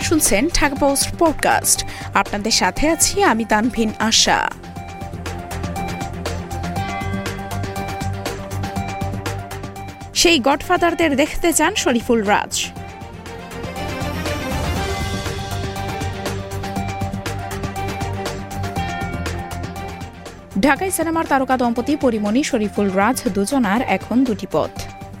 শুনছেন 0.00 0.48
Dhaka 0.48 0.74
post 0.74 1.08
podcast. 1.18 1.86
আপনাদের 2.14 2.50
সাথে 2.50 2.88
আছি 2.88 3.22
আমি 3.22 3.44
তানভিন 3.44 3.92
আশা। 3.98 4.50
সেই 10.14 10.38
গডফাদারদের 10.38 11.16
দেখতে 11.16 11.52
চান 11.52 11.74
শরীফুল 11.74 12.22
রাজ। 12.22 12.70
ঢাকায় 20.60 20.90
সিনেমার 20.90 21.26
তারকা 21.26 21.56
দম্পতি 21.56 21.96
পরিমণি, 21.96 22.42
শরীফুল 22.44 22.90
রাজ 22.90 23.22
দুজনার 23.34 23.80
এখন 23.82 24.24
দুটি 24.24 24.46
পথ। 24.52 24.70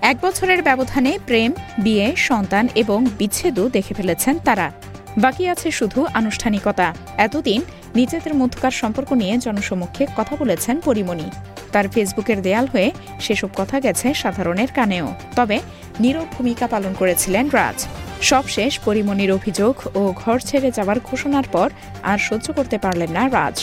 এক 0.04 0.16
বছরের 0.22 0.62
ব্যবধানে 0.62 1.18
প্রেম, 1.26 1.52
বিয়ে, 1.78 2.16
সন্তান 2.16 2.68
এবং 2.74 3.06
বিচ্ছেদও 3.18 3.68
দেখে 3.68 3.94
ফেলেছেন 3.94 4.38
তারা। 4.38 4.72
বাকি 5.18 5.48
আছে 5.48 5.70
শুধু 5.70 6.06
আনুষ্ঠানিকতা। 6.14 6.94
এতদিন 7.16 7.60
নিজেদের 7.94 8.34
মধ্যকার 8.34 8.70
সম্পর্ক 8.70 9.12
নিয়ে 9.12 9.38
জনসমক্ষে 9.38 10.06
কথা 10.16 10.36
বলেছেন 10.36 10.80
পরিমণি। 10.80 11.30
তার 11.72 11.88
ফেসবুকের 11.88 12.42
দেয়াল 12.42 12.66
হয়ে 12.66 12.92
সেসব 13.20 13.48
কথা 13.56 13.80
গেছে 13.80 14.14
সাধারণের 14.14 14.70
কানেও। 14.74 15.14
তবে 15.36 15.60
নীরব 16.00 16.26
ভূমিকা 16.32 16.66
পালন 16.66 16.92
করেছিলেন 16.98 17.50
রাজ। 17.50 17.86
সবশেষ 18.22 18.78
পরিমণির 18.78 19.32
অভিযোগ 19.32 19.74
ও 19.96 20.14
ঘর 20.16 20.38
ছেড়ে 20.38 20.70
যাওয়ার 20.70 20.98
ঘোষণার 21.04 21.46
পর 21.52 21.70
আর 22.02 22.18
সহ্য 22.18 22.46
করতে 22.52 22.78
পারলেন 22.78 23.10
না 23.10 23.28
রাজ। 23.28 23.56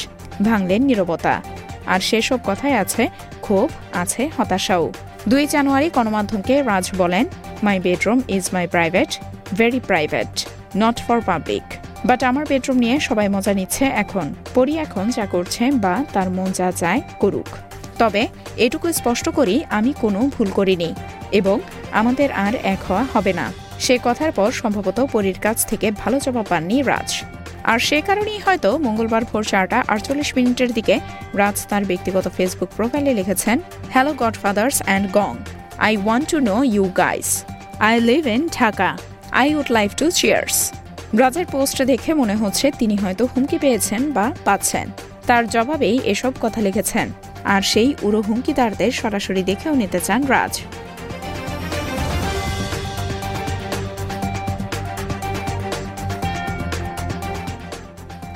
ভাঙলেন 0.43 0.81
নীরবতা। 0.81 1.41
আর 1.85 1.99
সেসব 1.99 2.39
কথায় 2.45 2.77
আছে 2.77 3.03
ক্ষোভ 3.51 3.71
আছে, 4.03 4.23
হতাশাও। 4.37 4.85
দুই 5.31 5.43
জানুয়ারি 5.53 5.87
গণমাধ্যমকে 5.97 6.55
রাজ 6.69 6.85
বলেন 7.01 7.25
my 7.65 7.77
bedroom 7.85 8.19
is 8.35 8.45
my 8.55 8.65
private 8.73 9.09
very 9.59 9.81
private 9.89 10.31
not 10.81 10.97
for 11.05 11.19
public 11.29 11.65
but 12.09 12.19
আমার 12.29 12.45
বেডরুম 12.51 12.77
নিয়ে 12.83 12.95
সবাই 13.07 13.27
মজা 13.35 13.53
নিচ্ছে 13.59 13.85
এখন। 14.03 14.27
পরি 14.55 14.73
এখন 14.85 15.05
যা 15.17 15.25
করছে 15.33 15.63
বা 15.83 15.95
তার 16.13 16.27
মন 16.37 16.49
যা 16.59 16.67
চায় 16.81 17.01
করুক। 17.21 17.49
তবে 18.01 18.21
এটুকু 18.65 18.87
স্পষ্ট 18.99 19.25
করি, 19.37 19.55
আমি 19.77 19.91
কোনো 20.03 20.19
ভুল 20.33 20.49
করিনি 20.57 20.89
এবং 21.39 21.57
আমাদের 21.99 22.29
আর 22.45 22.53
এক 22.73 22.79
হওয়া 22.87 23.05
হবে 23.13 23.31
না। 23.39 23.45
সে 23.85 23.95
কথার 24.05 24.31
পর 24.37 24.49
সম্ভবত 24.61 24.97
পরীর 25.13 25.37
কাছ 25.45 25.57
থেকে 25.69 25.87
ভালো 26.01 26.17
জবাব 26.25 26.45
পাননি 26.51 26.77
রাজ। 26.91 27.09
আর 27.71 27.79
সে 27.79 27.97
কারণেই 28.01 28.39
হয়তো 28.45 28.69
মঙ্গলবার 28.77 29.23
ভোর 29.29 29.43
চারটা 29.43 29.77
আটচল্লিশ 29.93 30.29
মিনিটের 30.37 30.71
দিকে 30.77 30.95
রাজ 31.41 31.57
তার 31.69 31.83
ব্যক্তিগত 31.85 32.25
ফেসবুক 32.27 32.69
প্রোফাইলে 32.77 33.13
লিখেছেন 33.13 33.57
হ্যালো 33.93 34.13
গডফাদার্স 34.13 34.77
অ্যান্ড 34.85 35.05
গং 35.11 35.33
I 35.87 35.93
want 36.05 36.25
to 36.31 36.37
know 36.49 36.63
you 36.63 36.85
guys 37.03 37.29
I 37.79 37.93
live 37.99 38.23
in 38.27 38.41
Dhaka 38.57 38.89
I 39.31 39.47
would 39.55 39.69
like 39.71 39.89
to 39.97 40.05
cheers 40.11 40.57
রাজের 41.19 41.45
পোস্ট 41.45 41.77
দেখে 41.91 42.11
মনে 42.13 42.35
হচ্ছে 42.35 42.71
তিনি 42.79 42.95
হয়তো 42.95 43.23
হুমকি 43.25 43.57
পেয়েছেন 43.57 44.01
বা 44.11 44.25
পাচ্ছেন। 44.45 44.87
তার 45.27 45.43
জবাবেই 45.49 45.97
এসব 46.03 46.33
কথা 46.41 46.61
লিখেছেন, 46.61 47.07
আর 47.43 47.61
সেই 47.61 47.89
উড়ো 48.03 48.21
হুমকিদারদের 48.21 48.91
সরাসরি 48.91 49.43
দেখেও 49.43 49.73
নিতে 49.75 49.99
চান 49.99 50.21
রাজ। 50.25 50.53